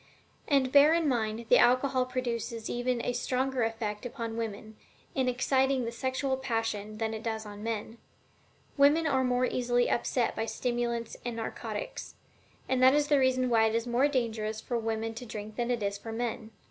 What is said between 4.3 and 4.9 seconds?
women,